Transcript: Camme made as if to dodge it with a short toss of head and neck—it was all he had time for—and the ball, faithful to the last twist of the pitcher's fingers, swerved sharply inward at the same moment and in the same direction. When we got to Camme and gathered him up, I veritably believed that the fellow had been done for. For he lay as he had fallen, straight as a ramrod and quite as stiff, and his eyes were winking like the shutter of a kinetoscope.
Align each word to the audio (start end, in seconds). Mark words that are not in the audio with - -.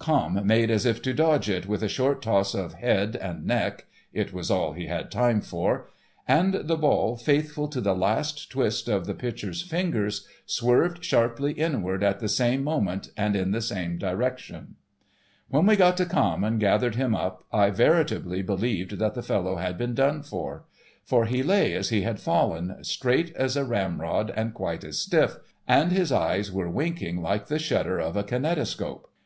Camme 0.00 0.42
made 0.46 0.70
as 0.70 0.86
if 0.86 1.02
to 1.02 1.12
dodge 1.12 1.50
it 1.50 1.66
with 1.66 1.82
a 1.82 1.88
short 1.90 2.22
toss 2.22 2.54
of 2.54 2.72
head 2.72 3.14
and 3.14 3.44
neck—it 3.44 4.32
was 4.32 4.50
all 4.50 4.72
he 4.72 4.86
had 4.86 5.10
time 5.10 5.42
for—and 5.42 6.54
the 6.66 6.78
ball, 6.78 7.18
faithful 7.18 7.68
to 7.68 7.78
the 7.78 7.94
last 7.94 8.50
twist 8.50 8.88
of 8.88 9.04
the 9.04 9.12
pitcher's 9.12 9.60
fingers, 9.60 10.26
swerved 10.46 11.04
sharply 11.04 11.52
inward 11.52 12.02
at 12.02 12.20
the 12.20 12.28
same 12.30 12.64
moment 12.64 13.10
and 13.18 13.36
in 13.36 13.50
the 13.50 13.60
same 13.60 13.98
direction. 13.98 14.76
When 15.50 15.66
we 15.66 15.76
got 15.76 15.98
to 15.98 16.06
Camme 16.06 16.42
and 16.42 16.58
gathered 16.58 16.94
him 16.94 17.14
up, 17.14 17.44
I 17.52 17.68
veritably 17.68 18.40
believed 18.40 18.92
that 18.98 19.12
the 19.12 19.22
fellow 19.22 19.56
had 19.56 19.76
been 19.76 19.92
done 19.94 20.22
for. 20.22 20.64
For 21.04 21.26
he 21.26 21.42
lay 21.42 21.74
as 21.74 21.90
he 21.90 22.00
had 22.00 22.18
fallen, 22.18 22.82
straight 22.82 23.36
as 23.36 23.58
a 23.58 23.64
ramrod 23.66 24.32
and 24.34 24.54
quite 24.54 24.84
as 24.84 24.98
stiff, 24.98 25.36
and 25.68 25.92
his 25.92 26.10
eyes 26.10 26.50
were 26.50 26.70
winking 26.70 27.20
like 27.20 27.48
the 27.48 27.58
shutter 27.58 27.98
of 28.00 28.16
a 28.16 28.24
kinetoscope. 28.24 29.06